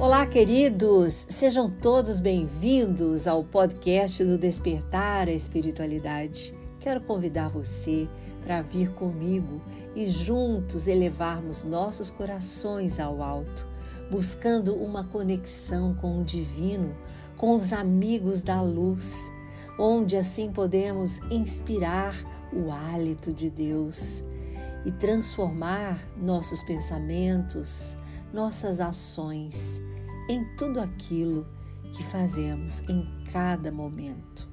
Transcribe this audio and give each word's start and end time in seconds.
Olá, 0.00 0.26
queridos! 0.26 1.26
Sejam 1.28 1.70
todos 1.70 2.20
bem-vindos 2.20 3.26
ao 3.26 3.44
podcast 3.44 4.24
do 4.24 4.38
Despertar 4.38 5.28
a 5.28 5.32
Espiritualidade. 5.32 6.54
Quero 6.80 7.02
convidar 7.02 7.50
você 7.50 8.08
para 8.42 8.62
vir 8.62 8.92
comigo 8.92 9.60
e 9.94 10.08
juntos 10.08 10.88
elevarmos 10.88 11.64
nossos 11.64 12.10
corações 12.10 12.98
ao 12.98 13.22
alto, 13.22 13.68
buscando 14.10 14.74
uma 14.74 15.04
conexão 15.04 15.92
com 15.92 16.18
o 16.18 16.24
divino, 16.24 16.96
com 17.36 17.54
os 17.54 17.70
amigos 17.70 18.40
da 18.40 18.62
luz, 18.62 19.14
onde 19.78 20.16
assim 20.16 20.50
podemos 20.50 21.18
inspirar 21.30 22.14
o 22.54 22.72
hálito 22.72 23.34
de 23.34 23.50
Deus 23.50 24.24
e 24.86 24.92
transformar 24.92 26.02
nossos 26.16 26.62
pensamentos, 26.62 27.98
nossas 28.32 28.80
ações 28.80 29.89
em 30.28 30.44
tudo 30.56 30.80
aquilo 30.80 31.46
que 31.92 32.02
fazemos 32.04 32.80
em 32.88 33.06
cada 33.32 33.72
momento. 33.72 34.48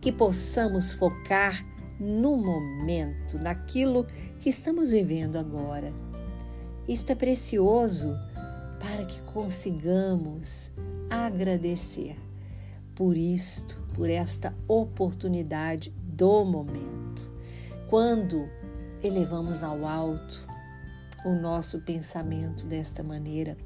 Que 0.00 0.12
possamos 0.12 0.92
focar 0.92 1.64
no 1.98 2.36
momento, 2.36 3.38
naquilo 3.38 4.06
que 4.40 4.48
estamos 4.48 4.90
vivendo 4.90 5.36
agora. 5.36 5.92
Isto 6.86 7.12
é 7.12 7.14
precioso 7.14 8.14
para 8.80 9.06
que 9.06 9.20
consigamos 9.32 10.72
agradecer 11.08 12.16
por 12.94 13.16
isto, 13.16 13.80
por 13.94 14.10
esta 14.10 14.54
oportunidade 14.68 15.90
do 16.02 16.44
momento. 16.44 17.32
Quando 17.88 18.48
elevamos 19.02 19.62
ao 19.62 19.86
alto 19.86 20.46
o 21.24 21.32
nosso 21.32 21.80
pensamento 21.80 22.66
desta 22.66 23.02
maneira, 23.02 23.56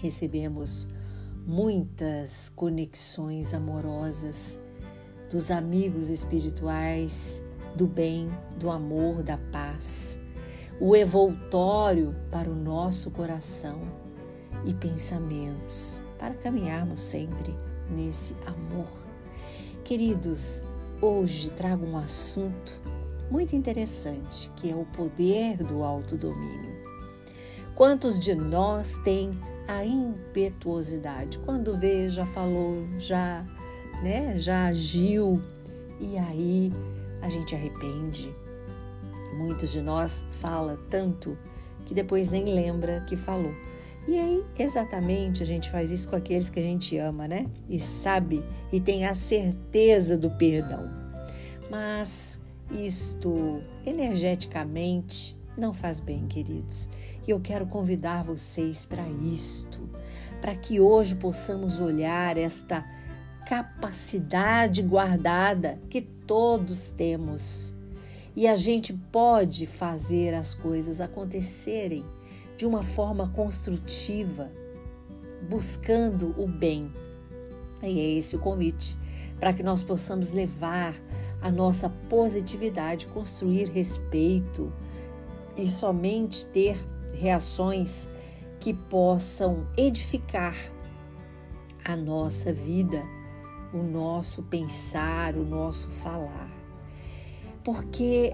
recebemos 0.00 0.88
muitas 1.46 2.50
conexões 2.50 3.54
amorosas 3.54 4.58
dos 5.30 5.50
amigos 5.50 6.08
espirituais, 6.08 7.42
do 7.74 7.86
bem, 7.86 8.30
do 8.58 8.70
amor, 8.70 9.22
da 9.22 9.36
paz, 9.36 10.18
o 10.80 10.96
evoltório 10.96 12.14
para 12.30 12.50
o 12.50 12.54
nosso 12.54 13.10
coração 13.10 13.80
e 14.64 14.72
pensamentos, 14.72 16.02
para 16.18 16.34
caminharmos 16.34 17.00
sempre 17.00 17.54
nesse 17.90 18.34
amor. 18.46 18.88
Queridos, 19.84 20.62
hoje 21.00 21.50
trago 21.50 21.86
um 21.86 21.96
assunto 21.96 22.80
muito 23.30 23.54
interessante, 23.54 24.50
que 24.56 24.70
é 24.70 24.74
o 24.74 24.84
poder 24.84 25.58
do 25.58 25.82
autodomínio. 25.82 26.78
Quantos 27.74 28.18
de 28.18 28.34
nós 28.34 28.98
têm 29.04 29.38
a 29.68 29.84
impetuosidade? 29.84 31.38
Quando 31.40 31.76
vê, 31.76 32.08
já 32.08 32.24
falou, 32.24 32.88
já, 32.98 33.44
né, 34.02 34.38
já 34.38 34.66
agiu 34.66 35.40
e 36.00 36.16
aí 36.16 36.72
a 37.20 37.28
gente 37.28 37.54
arrepende. 37.54 38.32
Muitos 39.36 39.70
de 39.70 39.82
nós 39.82 40.24
fala 40.30 40.78
tanto 40.88 41.38
que 41.84 41.94
depois 41.94 42.30
nem 42.30 42.44
lembra 42.46 43.04
que 43.06 43.16
falou. 43.16 43.52
E 44.08 44.18
aí, 44.18 44.42
exatamente, 44.58 45.42
a 45.42 45.46
gente 45.46 45.70
faz 45.70 45.90
isso 45.90 46.08
com 46.08 46.16
aqueles 46.16 46.48
que 46.48 46.58
a 46.58 46.62
gente 46.62 46.96
ama, 46.96 47.28
né? 47.28 47.46
E 47.68 47.78
sabe 47.78 48.42
e 48.72 48.80
tem 48.80 49.04
a 49.04 49.12
certeza 49.12 50.16
do 50.16 50.30
perdão. 50.30 50.88
Mas 51.70 52.38
isto 52.70 53.34
energeticamente 53.84 55.37
não 55.60 55.72
faz 55.72 56.00
bem, 56.00 56.26
queridos. 56.26 56.88
E 57.26 57.30
eu 57.30 57.40
quero 57.40 57.66
convidar 57.66 58.24
vocês 58.24 58.86
para 58.86 59.06
isto, 59.08 59.80
para 60.40 60.54
que 60.54 60.80
hoje 60.80 61.14
possamos 61.14 61.80
olhar 61.80 62.36
esta 62.36 62.84
capacidade 63.46 64.82
guardada 64.82 65.80
que 65.88 66.00
todos 66.00 66.90
temos. 66.90 67.74
E 68.36 68.46
a 68.46 68.56
gente 68.56 68.92
pode 68.92 69.66
fazer 69.66 70.34
as 70.34 70.54
coisas 70.54 71.00
acontecerem 71.00 72.04
de 72.56 72.66
uma 72.66 72.82
forma 72.82 73.28
construtiva, 73.30 74.50
buscando 75.48 76.34
o 76.36 76.46
bem. 76.46 76.92
E 77.82 77.98
é 77.98 78.18
esse 78.18 78.36
o 78.36 78.38
convite, 78.38 78.96
para 79.40 79.52
que 79.52 79.62
nós 79.62 79.82
possamos 79.82 80.32
levar 80.32 80.94
a 81.40 81.50
nossa 81.50 81.88
positividade, 82.08 83.06
construir 83.08 83.70
respeito 83.70 84.72
e 85.58 85.68
somente 85.68 86.46
ter 86.46 86.78
reações 87.14 88.08
que 88.60 88.72
possam 88.72 89.66
edificar 89.76 90.54
a 91.84 91.96
nossa 91.96 92.52
vida, 92.52 93.02
o 93.72 93.82
nosso 93.82 94.42
pensar, 94.44 95.34
o 95.34 95.44
nosso 95.44 95.90
falar. 95.90 96.50
Porque 97.64 98.32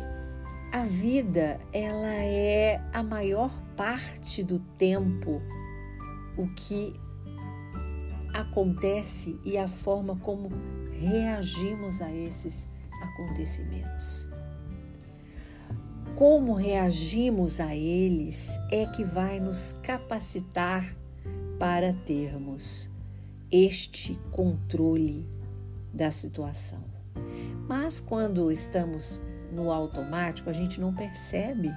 a 0.72 0.84
vida, 0.84 1.60
ela 1.72 2.12
é 2.12 2.80
a 2.92 3.02
maior 3.02 3.50
parte 3.76 4.42
do 4.42 4.58
tempo 4.76 5.40
o 6.36 6.48
que 6.48 6.94
acontece 8.34 9.38
e 9.44 9.56
a 9.56 9.68
forma 9.68 10.16
como 10.16 10.48
reagimos 10.98 12.02
a 12.02 12.12
esses 12.12 12.66
acontecimentos. 13.00 14.33
Como 16.16 16.52
reagimos 16.52 17.58
a 17.58 17.74
eles 17.74 18.56
é 18.70 18.86
que 18.86 19.02
vai 19.02 19.40
nos 19.40 19.74
capacitar 19.82 20.96
para 21.58 21.92
termos 21.92 22.88
este 23.50 24.16
controle 24.30 25.28
da 25.92 26.12
situação. 26.12 26.84
Mas 27.66 28.00
quando 28.00 28.52
estamos 28.52 29.20
no 29.50 29.72
automático, 29.72 30.48
a 30.48 30.52
gente 30.52 30.80
não 30.80 30.94
percebe 30.94 31.72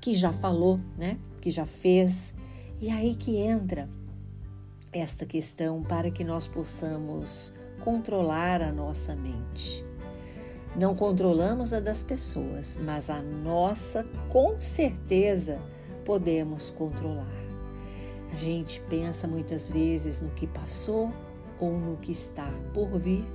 que 0.00 0.16
já 0.16 0.32
falou, 0.32 0.80
né? 0.98 1.16
Que 1.40 1.50
já 1.50 1.64
fez. 1.64 2.34
E 2.80 2.90
aí 2.90 3.14
que 3.14 3.36
entra 3.36 3.88
esta 4.92 5.24
questão 5.24 5.80
para 5.80 6.10
que 6.10 6.24
nós 6.24 6.48
possamos 6.48 7.54
controlar 7.84 8.62
a 8.62 8.72
nossa 8.72 9.14
mente. 9.14 9.89
Não 10.76 10.94
controlamos 10.94 11.72
a 11.72 11.80
das 11.80 12.02
pessoas, 12.02 12.78
mas 12.80 13.10
a 13.10 13.20
nossa, 13.20 14.06
com 14.28 14.60
certeza, 14.60 15.60
podemos 16.04 16.70
controlar. 16.70 17.26
A 18.32 18.36
gente 18.36 18.80
pensa 18.88 19.26
muitas 19.26 19.68
vezes 19.68 20.20
no 20.20 20.30
que 20.30 20.46
passou 20.46 21.12
ou 21.58 21.72
no 21.72 21.96
que 21.96 22.12
está 22.12 22.48
por 22.72 22.96
vir 22.98 23.26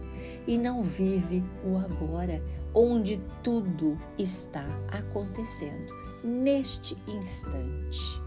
e 0.47 0.57
não 0.57 0.81
vive 0.81 1.43
o 1.63 1.77
agora, 1.77 2.41
onde 2.73 3.21
tudo 3.43 3.97
está 4.17 4.65
acontecendo 4.87 5.93
neste 6.23 6.97
instante. 7.07 8.21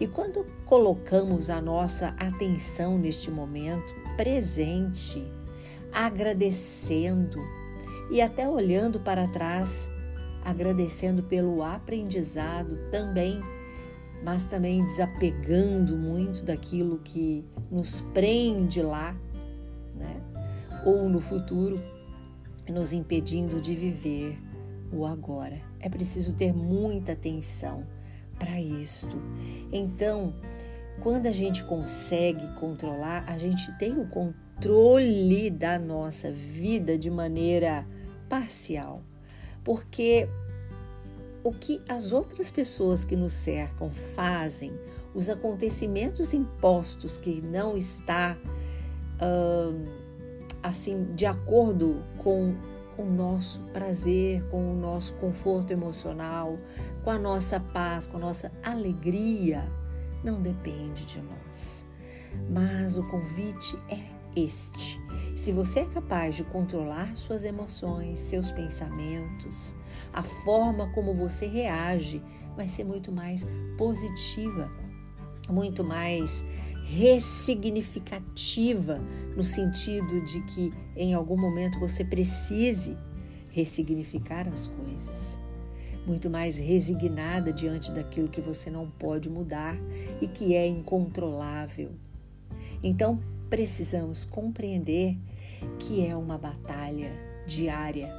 E 0.00 0.06
quando 0.06 0.44
colocamos 0.66 1.48
a 1.48 1.60
nossa 1.60 2.08
atenção 2.18 2.98
neste 2.98 3.30
momento 3.30 3.94
presente, 4.16 5.22
agradecendo, 5.92 7.38
e 8.12 8.20
até 8.20 8.46
olhando 8.46 9.00
para 9.00 9.26
trás, 9.26 9.88
agradecendo 10.44 11.22
pelo 11.22 11.62
aprendizado 11.62 12.76
também, 12.90 13.40
mas 14.22 14.44
também 14.44 14.84
desapegando 14.84 15.96
muito 15.96 16.44
daquilo 16.44 16.98
que 16.98 17.42
nos 17.70 18.02
prende 18.12 18.82
lá, 18.82 19.16
né? 19.96 20.20
Ou 20.84 21.08
no 21.08 21.22
futuro, 21.22 21.80
nos 22.68 22.92
impedindo 22.92 23.62
de 23.62 23.74
viver 23.74 24.38
o 24.92 25.06
agora. 25.06 25.58
É 25.80 25.88
preciso 25.88 26.34
ter 26.34 26.52
muita 26.52 27.12
atenção 27.12 27.86
para 28.38 28.60
isto. 28.60 29.16
Então, 29.72 30.34
quando 31.00 31.28
a 31.28 31.32
gente 31.32 31.64
consegue 31.64 32.46
controlar, 32.56 33.24
a 33.26 33.38
gente 33.38 33.72
tem 33.78 33.98
o 33.98 34.06
controle 34.06 35.48
da 35.48 35.78
nossa 35.78 36.30
vida 36.30 36.98
de 36.98 37.10
maneira 37.10 37.86
parcial, 38.32 39.02
porque 39.62 40.26
o 41.44 41.52
que 41.52 41.82
as 41.86 42.12
outras 42.12 42.50
pessoas 42.50 43.04
que 43.04 43.14
nos 43.14 43.34
cercam 43.34 43.90
fazem, 43.90 44.72
os 45.14 45.28
acontecimentos 45.28 46.32
impostos 46.32 47.18
que 47.18 47.42
não 47.42 47.76
está 47.76 48.38
hum, 49.20 49.84
assim 50.62 51.12
de 51.14 51.26
acordo 51.26 52.02
com 52.16 52.54
o 52.96 53.04
nosso 53.04 53.60
prazer, 53.64 54.42
com 54.48 54.72
o 54.72 54.74
nosso 54.74 55.12
conforto 55.16 55.70
emocional, 55.70 56.58
com 57.04 57.10
a 57.10 57.18
nossa 57.18 57.60
paz, 57.60 58.06
com 58.06 58.16
a 58.16 58.20
nossa 58.20 58.50
alegria, 58.62 59.70
não 60.24 60.40
depende 60.40 61.04
de 61.04 61.20
nós. 61.20 61.84
Mas 62.48 62.96
o 62.96 63.06
convite 63.10 63.78
é 63.90 64.21
este 64.36 65.02
se 65.42 65.50
você 65.50 65.80
é 65.80 65.86
capaz 65.86 66.36
de 66.36 66.44
controlar 66.44 67.16
suas 67.16 67.42
emoções, 67.42 68.20
seus 68.20 68.52
pensamentos, 68.52 69.74
a 70.12 70.22
forma 70.22 70.86
como 70.92 71.12
você 71.12 71.48
reage 71.48 72.22
vai 72.54 72.68
ser 72.68 72.84
muito 72.84 73.10
mais 73.10 73.44
positiva, 73.76 74.70
muito 75.48 75.82
mais 75.82 76.44
ressignificativa, 76.84 79.00
no 79.36 79.42
sentido 79.42 80.24
de 80.24 80.42
que 80.42 80.72
em 80.94 81.12
algum 81.12 81.36
momento 81.36 81.80
você 81.80 82.04
precise 82.04 82.96
ressignificar 83.50 84.46
as 84.46 84.68
coisas. 84.68 85.36
Muito 86.06 86.30
mais 86.30 86.56
resignada 86.56 87.52
diante 87.52 87.90
daquilo 87.90 88.28
que 88.28 88.40
você 88.40 88.70
não 88.70 88.88
pode 88.88 89.28
mudar 89.28 89.76
e 90.20 90.28
que 90.28 90.54
é 90.54 90.68
incontrolável. 90.68 91.90
Então, 92.80 93.20
precisamos 93.52 94.24
compreender 94.24 95.18
que 95.78 96.06
é 96.06 96.16
uma 96.16 96.38
batalha 96.38 97.12
diária. 97.46 98.10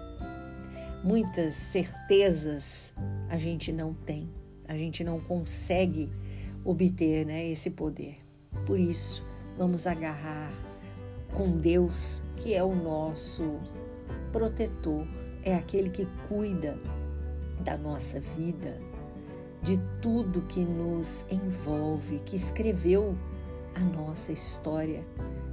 Muitas 1.04 1.56
certezas 1.56 2.94
a 3.28 3.36
gente 3.40 3.72
não 3.72 3.96
tem, 3.96 4.30
a 4.68 4.78
gente 4.78 5.04
não 5.04 5.20
consegue 5.20 6.08
obter 6.64 7.26
né, 7.26 7.50
esse 7.50 7.72
poder. 7.72 8.18
Por 8.64 8.80
isso, 8.80 9.26
vamos 9.58 9.88
agarrar 9.88 10.54
com 11.34 11.58
Deus, 11.58 12.24
que 12.38 12.54
é 12.54 12.64
o 12.64 12.76
nosso 12.76 13.60
protetor, 14.32 15.08
é 15.44 15.56
aquele 15.56 15.90
que 15.90 16.06
cuida 16.30 16.78
da 17.66 17.76
nossa 17.76 18.20
vida, 18.20 18.78
de 19.64 19.80
tudo 20.00 20.44
que 20.44 20.64
nos 20.64 21.26
envolve, 21.32 22.20
que 22.20 22.36
escreveu 22.36 23.18
a 23.76 23.80
nossa 23.80 24.32
história 24.32 25.06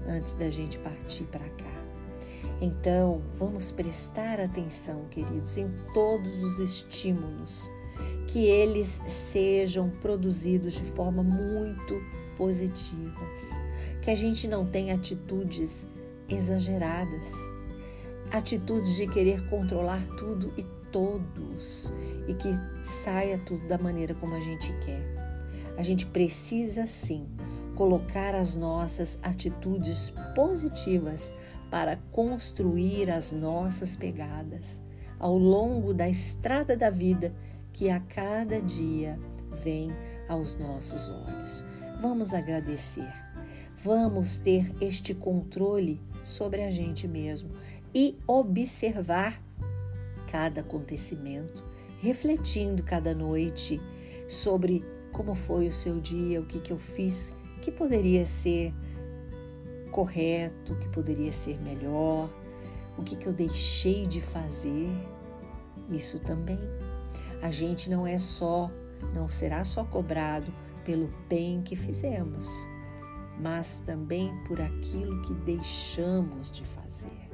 antes 0.09 0.33
da 0.35 0.51
gente 0.51 0.79
partir 0.79 1.25
para 1.25 1.49
cá. 1.49 1.81
Então, 2.61 3.23
vamos 3.39 3.73
prestar 3.73 4.39
atenção, 4.39 5.07
queridos, 5.11 5.57
em 5.57 5.71
todos 5.95 6.43
os 6.43 6.59
estímulos, 6.59 7.71
que 8.29 8.45
eles 8.47 9.01
sejam 9.33 9.89
produzidos 9.89 10.75
de 10.75 10.85
forma 10.85 11.23
muito 11.23 12.01
positivas, 12.37 13.41
que 14.03 14.11
a 14.11 14.15
gente 14.15 14.47
não 14.47 14.67
tenha 14.67 14.95
atitudes 14.95 15.87
exageradas, 16.29 17.33
atitudes 18.31 18.95
de 18.95 19.07
querer 19.07 19.49
controlar 19.49 20.03
tudo 20.19 20.53
e 20.57 20.65
todos 20.93 21.93
e 22.29 22.35
que 22.35 22.49
saia 23.05 23.39
tudo 23.39 23.67
da 23.67 23.79
maneira 23.79 24.15
como 24.15 24.35
a 24.35 24.41
gente 24.41 24.73
quer. 24.85 25.03
A 25.77 25.83
gente 25.83 26.05
precisa 26.07 26.87
sim 26.87 27.27
colocar 27.81 28.35
as 28.35 28.59
nossas 28.59 29.19
atitudes 29.23 30.13
positivas 30.35 31.33
para 31.71 31.97
construir 32.13 33.11
as 33.11 33.33
nossas 33.33 33.97
pegadas 33.97 34.83
ao 35.19 35.39
longo 35.39 35.95
da 35.95 36.07
estrada 36.07 36.77
da 36.77 36.91
vida 36.91 37.35
que 37.73 37.89
a 37.89 37.99
cada 37.99 38.61
dia 38.61 39.19
vem 39.65 39.91
aos 40.29 40.55
nossos 40.59 41.09
olhos. 41.09 41.65
Vamos 42.03 42.35
agradecer. 42.35 43.11
Vamos 43.83 44.41
ter 44.41 44.71
este 44.79 45.15
controle 45.15 45.99
sobre 46.23 46.63
a 46.63 46.71
gente 46.71 47.09
mesmo 47.09 47.49
e 47.95 48.19
observar 48.27 49.43
cada 50.31 50.61
acontecimento, 50.61 51.65
refletindo 52.03 52.83
cada 52.83 53.15
noite 53.15 53.81
sobre 54.29 54.85
como 55.13 55.35
foi 55.35 55.67
o 55.67 55.73
seu 55.73 55.99
dia, 55.99 56.43
o 56.43 56.45
que, 56.45 56.61
que 56.61 56.75
eu 56.75 56.79
fiz 56.79 57.35
que 57.61 57.71
poderia 57.71 58.25
ser 58.25 58.75
correto, 59.91 60.75
que 60.77 60.89
poderia 60.89 61.33
ser 61.33 61.61
melhor, 61.61 62.31
o 62.97 63.03
que, 63.03 63.17
que 63.17 63.27
eu 63.27 63.33
deixei 63.33 64.07
de 64.07 64.21
fazer. 64.21 64.91
Isso 65.91 66.21
também. 66.21 66.59
A 67.43 67.51
gente 67.51 67.91
não 67.91 68.07
é 68.07 68.19
só, 68.19 68.71
não 69.15 69.29
será 69.29 69.65
só 69.65 69.85
cobrado 69.85 70.53
pelo 70.85 71.09
bem 71.29 71.63
que 71.63 71.75
fizemos, 71.75 72.67
mas 73.41 73.79
também 73.85 74.33
por 74.47 74.61
aquilo 74.61 75.21
que 75.23 75.35
deixamos 75.35 76.51
de 76.51 76.65
fazer. 76.65 77.31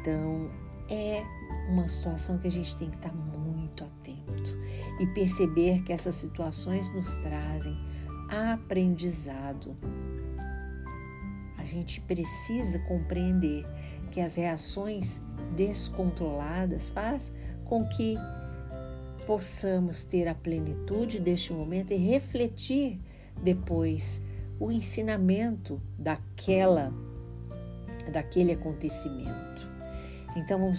Então, 0.00 0.50
é 0.88 1.22
uma 1.68 1.86
situação 1.88 2.38
que 2.38 2.48
a 2.48 2.50
gente 2.50 2.76
tem 2.76 2.90
que 2.90 2.96
estar 2.96 3.14
muito 3.14 3.84
atento 3.84 4.50
e 4.98 5.06
perceber 5.06 5.82
que 5.82 5.92
essas 5.92 6.14
situações 6.16 6.92
nos 6.94 7.16
trazem 7.18 7.78
aprendizado. 8.30 9.76
A 11.58 11.64
gente 11.64 12.00
precisa 12.00 12.78
compreender 12.80 13.64
que 14.10 14.20
as 14.20 14.36
reações 14.36 15.20
descontroladas 15.54 16.88
faz 16.88 17.32
com 17.64 17.86
que 17.86 18.16
possamos 19.26 20.04
ter 20.04 20.26
a 20.26 20.34
plenitude 20.34 21.20
deste 21.20 21.52
momento 21.52 21.92
e 21.92 21.96
refletir 21.96 23.00
depois 23.42 24.22
o 24.58 24.70
ensinamento 24.70 25.80
daquela 25.98 26.92
daquele 28.10 28.52
acontecimento. 28.52 29.68
Então, 30.36 30.72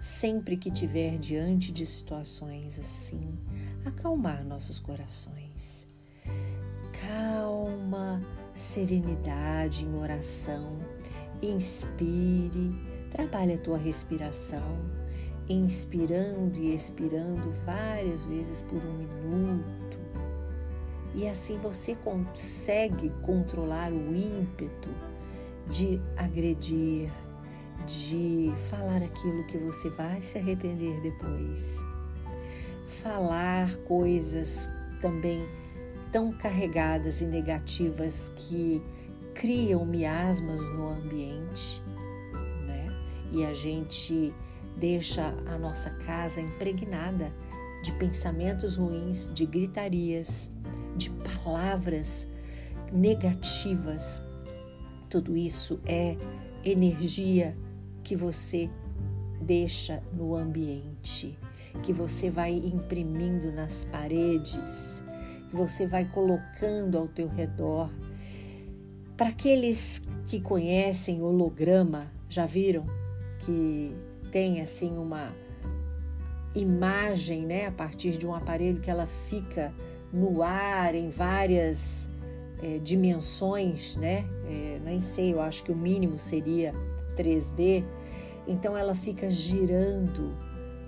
sempre 0.00 0.56
que 0.56 0.70
tiver 0.70 1.18
diante 1.18 1.72
de 1.72 1.84
situações 1.84 2.78
assim, 2.78 3.36
acalmar 3.84 4.44
nossos 4.44 4.78
corações. 4.78 5.88
Calma, 7.08 8.20
serenidade 8.54 9.86
em 9.86 9.98
oração. 9.98 10.76
Inspire, 11.40 12.74
trabalhe 13.10 13.54
a 13.54 13.58
tua 13.58 13.78
respiração 13.78 14.78
inspirando 15.48 16.58
e 16.58 16.74
expirando 16.74 17.50
várias 17.64 18.26
vezes 18.26 18.62
por 18.62 18.84
um 18.84 18.92
minuto. 18.92 19.98
E 21.14 21.26
assim 21.26 21.58
você 21.58 21.94
consegue 21.94 23.10
controlar 23.22 23.90
o 23.90 24.14
ímpeto 24.14 24.90
de 25.70 26.00
agredir, 26.16 27.10
de 27.86 28.52
falar 28.70 29.02
aquilo 29.02 29.44
que 29.46 29.56
você 29.56 29.88
vai 29.90 30.20
se 30.20 30.38
arrepender 30.38 31.00
depois. 31.00 31.82
Falar 33.02 33.74
coisas 33.78 34.68
também 35.00 35.46
tão 36.12 36.32
carregadas 36.32 37.20
e 37.20 37.26
negativas 37.26 38.32
que 38.36 38.82
criam 39.34 39.84
miasmas 39.84 40.68
no 40.72 40.88
ambiente, 40.88 41.82
né? 42.66 42.88
E 43.30 43.44
a 43.44 43.54
gente 43.54 44.32
deixa 44.76 45.34
a 45.46 45.58
nossa 45.58 45.90
casa 45.90 46.40
impregnada 46.40 47.32
de 47.82 47.92
pensamentos 47.92 48.76
ruins, 48.76 49.30
de 49.32 49.46
gritarias, 49.46 50.50
de 50.96 51.10
palavras 51.10 52.26
negativas. 52.92 54.22
Tudo 55.08 55.36
isso 55.36 55.80
é 55.86 56.16
energia 56.64 57.56
que 58.02 58.16
você 58.16 58.70
deixa 59.40 60.02
no 60.12 60.34
ambiente, 60.34 61.38
que 61.82 61.92
você 61.92 62.30
vai 62.30 62.52
imprimindo 62.52 63.52
nas 63.52 63.84
paredes, 63.84 65.02
que 65.48 65.56
você 65.56 65.86
vai 65.86 66.04
colocando 66.04 66.98
ao 66.98 67.08
teu 67.08 67.28
redor. 67.28 67.90
Para 69.16 69.28
aqueles 69.28 70.00
que 70.28 70.40
conhecem 70.40 71.22
holograma, 71.22 72.12
já 72.28 72.46
viram 72.46 72.84
que 73.40 73.94
tem 74.30 74.60
assim 74.60 74.96
uma 74.96 75.32
imagem, 76.54 77.46
né, 77.46 77.66
a 77.66 77.72
partir 77.72 78.12
de 78.12 78.26
um 78.26 78.34
aparelho 78.34 78.80
que 78.80 78.90
ela 78.90 79.06
fica 79.06 79.72
no 80.12 80.42
ar 80.42 80.94
em 80.94 81.08
várias 81.10 82.08
é, 82.62 82.78
dimensões, 82.78 83.96
né? 83.96 84.24
É, 84.48 84.80
nem 84.84 85.00
sei, 85.00 85.32
eu 85.32 85.40
acho 85.40 85.62
que 85.64 85.72
o 85.72 85.76
mínimo 85.76 86.18
seria 86.18 86.72
3D. 87.16 87.84
Então 88.46 88.76
ela 88.76 88.94
fica 88.94 89.30
girando. 89.30 90.34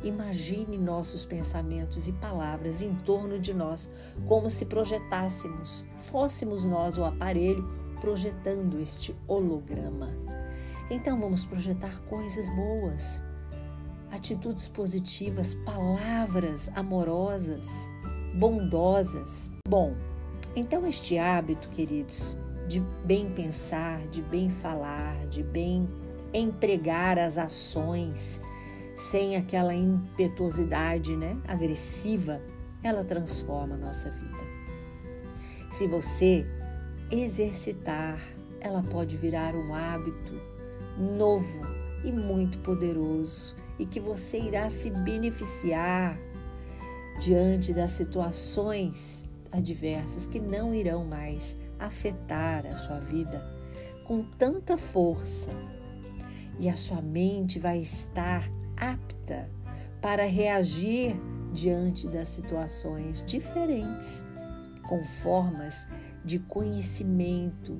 Imagine 0.02 0.78
nossos 0.78 1.26
pensamentos 1.26 2.08
e 2.08 2.12
palavras 2.12 2.80
em 2.80 2.94
torno 2.94 3.38
de 3.38 3.52
nós, 3.52 3.90
como 4.26 4.48
se 4.48 4.64
projetássemos, 4.64 5.84
fôssemos 6.10 6.64
nós 6.64 6.96
o 6.96 7.04
aparelho 7.04 7.68
projetando 8.00 8.80
este 8.80 9.14
holograma. 9.28 10.08
Então 10.90 11.20
vamos 11.20 11.44
projetar 11.44 12.00
coisas 12.08 12.48
boas, 12.48 13.22
atitudes 14.10 14.66
positivas, 14.68 15.54
palavras 15.66 16.70
amorosas, 16.74 17.68
bondosas. 18.34 19.50
Bom, 19.68 19.94
então 20.56 20.86
este 20.86 21.18
hábito, 21.18 21.68
queridos, 21.68 22.38
de 22.66 22.80
bem 23.04 23.30
pensar, 23.30 24.00
de 24.08 24.22
bem 24.22 24.48
falar, 24.48 25.26
de 25.26 25.42
bem 25.42 25.86
empregar 26.32 27.18
as 27.18 27.36
ações 27.36 28.40
sem 29.00 29.36
aquela 29.36 29.74
impetuosidade, 29.74 31.16
né, 31.16 31.36
agressiva, 31.48 32.40
ela 32.82 33.04
transforma 33.04 33.74
a 33.74 33.78
nossa 33.78 34.10
vida. 34.10 34.38
Se 35.72 35.86
você 35.86 36.46
exercitar, 37.10 38.20
ela 38.60 38.82
pode 38.82 39.16
virar 39.16 39.54
um 39.54 39.74
hábito 39.74 40.34
novo 40.98 41.62
e 42.04 42.12
muito 42.12 42.58
poderoso 42.58 43.54
e 43.78 43.86
que 43.86 44.00
você 44.00 44.38
irá 44.38 44.68
se 44.68 44.90
beneficiar 44.90 46.18
diante 47.20 47.72
das 47.72 47.92
situações 47.92 49.24
adversas 49.52 50.26
que 50.26 50.40
não 50.40 50.74
irão 50.74 51.04
mais 51.04 51.56
afetar 51.78 52.66
a 52.66 52.74
sua 52.74 53.00
vida 53.00 53.42
com 54.06 54.22
tanta 54.38 54.76
força 54.76 55.50
e 56.58 56.68
a 56.68 56.76
sua 56.76 57.00
mente 57.00 57.58
vai 57.58 57.78
estar 57.78 58.50
apta 58.80 59.48
para 60.00 60.24
reagir 60.24 61.14
diante 61.52 62.08
das 62.08 62.28
situações 62.28 63.22
diferentes, 63.24 64.24
com 64.88 65.04
formas 65.04 65.86
de 66.24 66.38
conhecimento, 66.38 67.78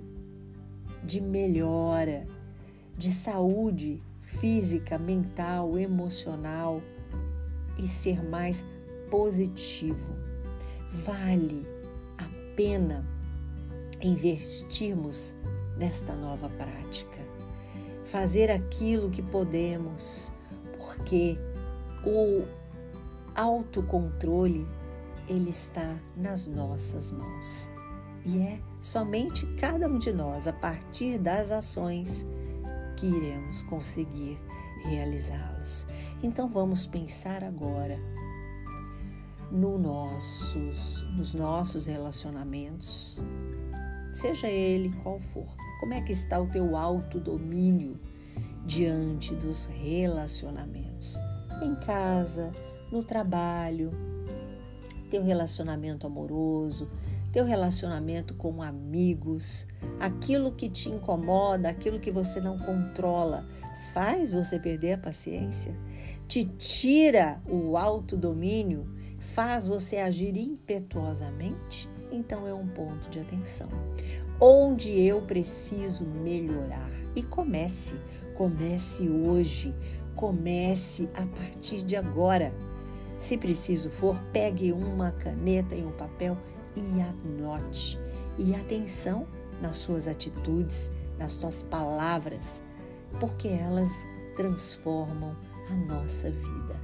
de 1.02 1.21
melhora, 1.21 2.26
de 2.97 3.11
saúde 3.11 4.02
física, 4.21 4.99
mental, 4.99 5.78
emocional 5.78 6.83
e 7.78 7.88
ser 7.88 8.23
mais 8.23 8.64
positivo. 9.11 10.14
Vale 10.90 11.66
a 12.19 12.25
pena 12.54 13.04
investirmos 14.02 15.35
nesta 15.76 16.14
nova 16.14 16.49
prática, 16.50 17.19
fazer 18.04 18.50
aquilo 18.50 19.09
que 19.11 19.23
podemos, 19.23 20.33
porque 21.11 21.37
o 22.07 22.45
autocontrole 23.35 24.64
ele 25.29 25.50
está 25.50 25.99
nas 26.17 26.47
nossas 26.47 27.11
mãos. 27.11 27.73
E 28.25 28.38
é 28.38 28.61
somente 28.81 29.45
cada 29.57 29.88
um 29.88 29.99
de 29.99 30.12
nós, 30.12 30.47
a 30.47 30.52
partir 30.52 31.19
das 31.19 31.50
ações, 31.50 32.25
que 32.97 33.07
iremos 33.07 33.64
conseguir 33.64 34.38
realizá-los. 34.85 35.85
Então 36.23 36.49
vamos 36.49 36.87
pensar 36.87 37.43
agora 37.43 37.97
no 39.50 39.79
nossos, 39.79 41.02
nos 41.17 41.35
nossos 41.35 41.87
relacionamentos, 41.87 43.21
seja 44.12 44.47
ele 44.47 44.95
qual 45.02 45.19
for. 45.19 45.49
Como 45.81 45.93
é 45.93 46.00
que 46.02 46.12
está 46.12 46.38
o 46.38 46.47
teu 46.47 46.76
autodomínio 46.76 47.99
diante 48.64 49.34
dos 49.34 49.66
relacionamentos? 49.66 51.18
Em 51.62 51.75
casa, 51.75 52.50
no 52.92 53.02
trabalho, 53.02 53.92
teu 55.10 55.22
relacionamento 55.22 56.06
amoroso, 56.06 56.90
teu 57.32 57.44
relacionamento 57.44 58.34
com 58.34 58.62
amigos, 58.62 59.66
aquilo 59.99 60.52
que 60.52 60.68
te 60.68 60.88
incomoda, 60.88 61.68
aquilo 61.68 62.00
que 62.00 62.10
você 62.10 62.40
não 62.40 62.58
controla, 62.58 63.46
faz 63.92 64.30
você 64.30 64.58
perder 64.58 64.94
a 64.94 64.99
paciência, 64.99 65.75
te 66.26 66.44
tira 66.44 67.40
o 67.49 67.76
autodomínio, 67.76 68.87
faz 69.18 69.66
você 69.66 69.99
agir 69.99 70.37
impetuosamente, 70.37 71.88
então 72.10 72.46
é 72.46 72.54
um 72.54 72.66
ponto 72.66 73.08
de 73.10 73.20
atenção. 73.20 73.68
Onde 74.40 74.99
eu 74.99 75.22
preciso 75.22 76.04
melhorar? 76.04 77.00
E 77.14 77.23
comece, 77.23 77.97
comece 78.35 79.09
hoje, 79.09 79.75
comece 80.14 81.09
a 81.14 81.26
partir 81.26 81.83
de 81.83 81.97
agora. 81.97 82.55
Se 83.19 83.37
preciso 83.37 83.90
for, 83.90 84.17
pegue 84.33 84.73
uma 84.73 85.11
caneta 85.12 85.75
e 85.75 85.85
um 85.85 85.93
papel 85.93 86.37
e 86.76 87.00
anote. 87.00 87.99
E 88.38 88.55
atenção 88.55 89.26
nas 89.61 89.76
suas 89.79 90.09
atitudes, 90.09 90.90
nas 91.19 91.33
suas 91.33 91.62
palavras, 91.62 92.62
porque 93.19 93.49
elas 93.49 93.90
transformam 94.37 95.37
a 95.69 95.75
nossa 95.75 96.31
vida. 96.31 96.81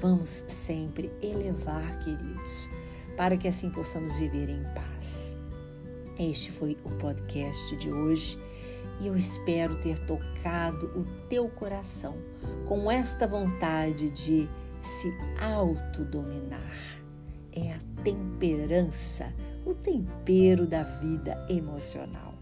Vamos 0.00 0.44
sempre 0.48 1.12
elevar, 1.22 2.02
queridos, 2.02 2.68
para 3.16 3.36
que 3.36 3.46
assim 3.46 3.70
possamos 3.70 4.16
viver 4.16 4.48
em 4.48 4.62
paz. 4.74 5.36
Este 6.18 6.50
foi 6.50 6.76
o 6.84 6.90
podcast 6.98 7.76
de 7.76 7.92
hoje 7.92 8.38
e 9.00 9.06
eu 9.06 9.16
espero 9.16 9.76
ter 9.76 9.98
tocado 10.00 10.86
o 10.98 11.04
teu 11.28 11.48
coração 11.48 12.16
com 12.66 12.90
esta 12.90 13.26
vontade 13.26 14.10
de 14.10 14.48
se 14.82 15.12
autodominar 15.40 17.06
é 17.56 17.72
a 17.72 17.80
temperança, 18.04 19.32
o 19.64 19.74
tempero 19.74 20.66
da 20.66 20.82
vida 20.82 21.34
emocional. 21.48 22.34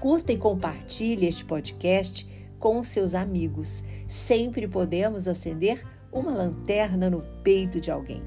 Curta 0.00 0.32
e 0.32 0.38
compartilhe 0.38 1.26
este 1.26 1.44
podcast 1.44 2.26
com 2.58 2.82
seus 2.82 3.14
amigos. 3.14 3.84
Sempre 4.08 4.66
podemos 4.66 5.28
acender 5.28 5.86
uma 6.10 6.32
lanterna 6.32 7.10
no 7.10 7.22
peito 7.42 7.80
de 7.80 7.90
alguém. 7.90 8.20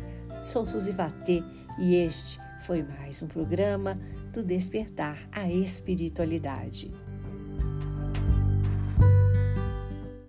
Sou 0.43 0.65
Suzy 0.65 0.91
Vatê 0.91 1.43
e 1.79 1.96
este 1.96 2.39
foi 2.62 2.84
mais 2.84 3.22
um 3.22 3.27
programa 3.27 3.96
do 4.31 4.43
Despertar 4.43 5.27
a 5.31 5.50
Espiritualidade. 5.50 7.07